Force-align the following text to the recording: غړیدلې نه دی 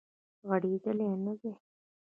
غړیدلې 0.47 1.09
نه 1.25 1.33
دی 1.41 1.51